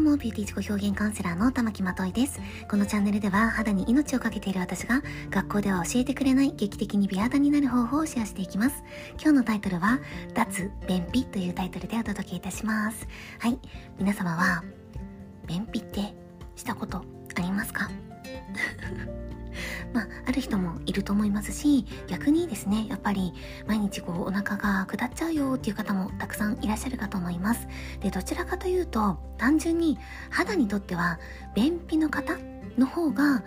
[0.00, 2.40] うも、ビューティー自己表現カウンセラーの玉木まといです。
[2.68, 8.82] このチャンネルでは、肌に命をかけている私が、学校では教えてくれない劇的に美肌になる方法をシェアしていきます。
[9.20, 10.00] 今日のタイトルは、
[10.34, 13.06] 脱便秘というタイトルでお届けいたします。
[13.38, 13.58] はい。
[13.98, 14.64] 皆様は、
[15.46, 16.14] 便秘って
[16.56, 17.04] したこと
[17.36, 17.90] ありますか？
[19.92, 23.32] まあ、ある人もいると思いますし逆にですねやっぱり
[23.66, 27.66] 毎日こうお腹が下っちゃうよっていう方もたくさんいらっしゃるかと思います。
[28.00, 29.98] でどちらかというと単純に
[30.30, 31.18] 肌にとっては
[31.54, 32.36] 便秘の方
[32.78, 33.42] の方が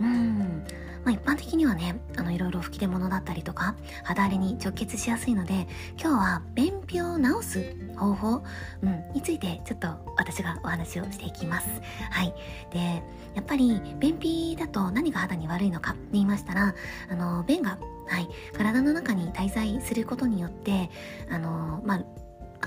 [0.00, 0.64] うん
[1.04, 3.74] まあ、一般的にはねあのいろいろ吹き出物だったりとか
[4.04, 5.66] 肌荒れに直結しやすいので
[6.00, 8.42] 今日は便病を治す方法、
[8.82, 11.68] うん、についてちょっと私がお話をしていきます。
[12.10, 12.34] はい。
[12.72, 13.02] で
[13.34, 16.74] やっぱり便秘だと何が肌に悪いのかって言いましたら
[17.08, 17.78] あの便が
[18.08, 20.90] はい、体の中に滞在することによって
[21.30, 22.04] あの、まあ、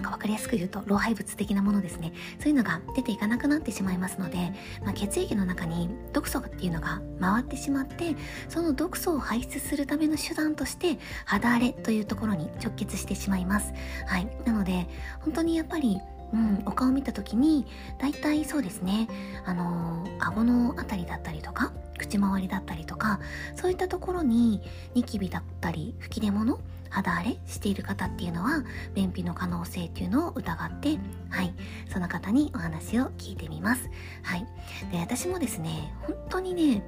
[0.01, 2.13] か分かりやすく言うと老廃物的なものですね。
[2.39, 8.15] そういうのが出ていかなくなってしまいますので、まあ、血液の中に毒素っていうのが回ってしまって
[8.49, 13.73] その毒素を排出するための手段として肌荒れというところに直結してしまいます。
[14.07, 14.27] はい。
[14.45, 14.87] なので
[15.21, 15.99] 本当にやっぱり
[16.33, 17.65] うん、お顔を見た時に
[17.99, 19.09] 大体そうですね。
[19.45, 23.19] あのー、顎のあたりだったりとか口周りだったりとか
[23.55, 24.61] そういったところに
[24.93, 26.59] ニキビだったり吹き出物
[26.91, 31.53] 肌荒れしている方っていうのは便秘の可能性っていうのを疑ってはい。
[31.91, 33.89] その方にお話を聞いてみます。
[34.23, 34.45] はい。
[34.91, 36.83] で私もですね本当にね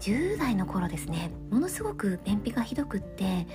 [0.00, 3.46] 10代の頃ですねものすごく便秘がひどくって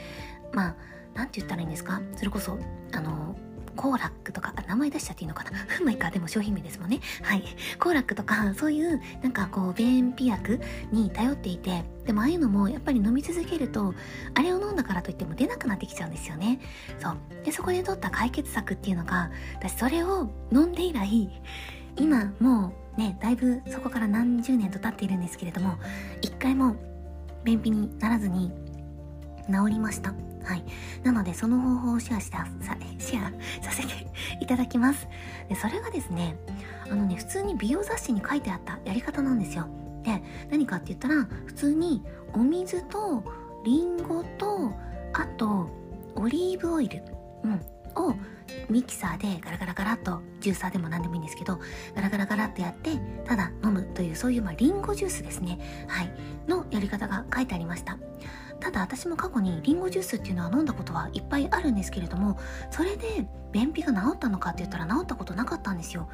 [0.54, 0.76] まあ
[1.14, 2.02] 何て言ったらいいんですか？
[2.16, 2.58] それこそ
[2.94, 3.36] あの
[3.80, 5.52] コーラックとか、名前出しちゃっていいのかな？
[5.82, 7.00] まあいいか、でも商品名ですもんね。
[7.22, 7.46] はい。
[7.80, 10.60] コーラックとか、そういう、なんかこう、便秘薬
[10.92, 13.94] に頼っていて、でもああいうのもやっぱり飲み続けると、
[14.34, 16.60] あれを飲んだからといっても出なくなってきちゃうんですよね。
[17.00, 17.18] そう。
[17.46, 21.42] で、そこで取った解決策っていうのが、私それを飲んで以来、
[21.96, 25.78] 今もうね、だいぶそこから何十年と経っているんですけれども、
[26.22, 26.76] 一回も
[27.46, 28.52] 便秘にならずに
[29.52, 30.14] 治りました。
[30.44, 30.64] はい。
[31.04, 34.08] なので、その方法をシェアしたさ、シェアさせて
[34.42, 35.08] いただきます。
[35.48, 36.38] で、それがですね、
[36.90, 39.68] あのね、普通に美容雑誌に書いてあったやり方なんですよ。
[40.04, 43.24] で、何かって言ったら、普通にお水と
[43.66, 44.72] リンゴと、
[45.14, 45.70] あと、
[46.16, 47.04] オリーブオイル、
[47.44, 47.62] うん、
[47.96, 48.16] を
[48.70, 51.60] ミキサーでガラガラガラっとジューサーでも何でもいいんですけど
[51.96, 52.92] ガラガラガラってやって
[53.26, 56.12] ただ飲むというそういうまあリンゴジュースですねはい
[56.48, 57.98] のやり方が書いてありました
[58.60, 62.38] ただ私も過去にリンゴジュースっていうのは飲んだことはいっぱいあるんですけれども
[62.72, 66.10] それで便秘が治ったのかって言ったら治ったことなかったんですよ。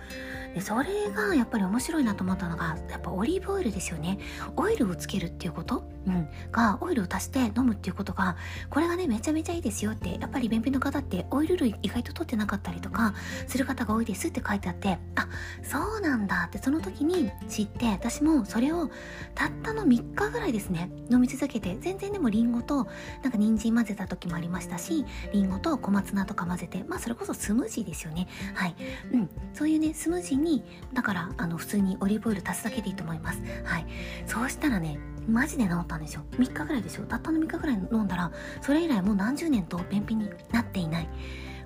[0.54, 4.20] でそれがやっぱり面白いなと思ったのがやっぱオリーブオイルですよね。
[4.56, 8.38] オイルをつけるっていうこと、うん、がオイルを足して飲むっていうことが
[8.70, 13.14] これがねめちゃめちゃいいですよってやっぱり便秘の方ってオイル類意外と取ってなかったりとか
[13.48, 15.28] する方が多いですって書いてあってあ
[15.62, 18.90] そうなんだってその時に知って私もそれを
[19.34, 22.88] たったの3日ぐらいですね飲み続けて全然でもリンゴと
[23.24, 28.28] なんか人参混ぜた時もありましたしリンゴと小松菜とか混ぜてまあそれこそスムージーですよね。
[28.54, 28.76] はい。
[29.14, 29.30] うん。
[29.54, 30.64] そういうねスムージーに
[30.94, 33.42] だからあの普通にオリーブオイル足すだけでいいと思います。
[33.64, 33.86] はい。
[34.26, 36.24] そうしたらねマジで治ったんですよ。
[36.32, 38.32] 3日ぐらいですよたったの3日ぐらい飲んだら
[38.62, 41.10] それ以来もう何十年と便秘になっていない。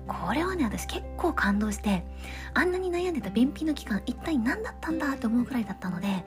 [0.06, 2.04] これはね私結構感動して
[2.54, 6.24] あんなに悩んでた便秘の期間一体何だったんだって思うくらいだったので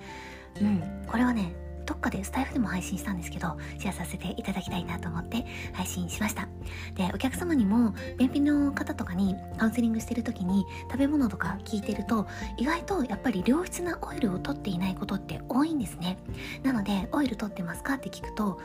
[0.62, 1.06] うん。
[1.08, 1.54] これはね
[1.86, 6.48] どっかでスタイフでも配信したんですけど、シェアさせていただきたいなと思って配信しました。
[6.96, 12.28] で、お客様にも、便秘の方とかにカウンセリングしてる時に食べ物とか聞いてると、
[12.58, 16.18] 意外とやっぱり良質なオイルを取っていないことって多いんですね。
[16.64, 18.60] なので、オイル取ってますかって聞くと、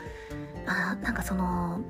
[0.66, 1.80] あなんかその、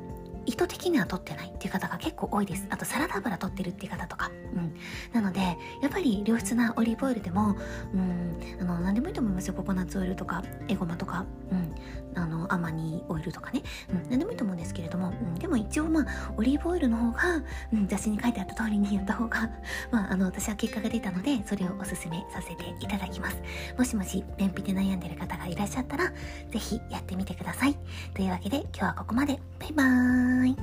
[0.48, 2.66] 意図的には取ってないっていう方が結構多いです。
[2.70, 4.31] あとサラダ油取ってるっていう方とか。
[4.54, 4.75] うん。
[5.12, 5.41] なので、
[5.82, 7.54] やっぱり良質なオリーブオイルでも、
[7.92, 9.54] うん、あの、何でもいいと思いますよ。
[9.54, 11.75] ココナッツオイルとか、エゴマとか、うん。
[12.14, 13.62] あの、アマニオイルとかね。
[13.91, 14.10] うん。
[14.10, 15.34] 何でもいいと思うんですけれども、うん。
[15.34, 16.06] でも一応まあ、
[16.38, 17.42] オリーブオイルの方が、
[17.75, 19.50] うん、雑誌に書いてあった通りにやった方が、
[19.92, 23.36] まあ、あの、私は結果が出たので、それをおすすめさせていただきます。
[23.77, 26.10] もしもし、便秘で悩んでる方がいらっしゃったら、
[26.50, 27.77] ぜひやってみてください。
[28.15, 29.39] というわけで、今日はここまで。
[29.59, 30.37] バイバーイ。
[30.46, 30.56] い。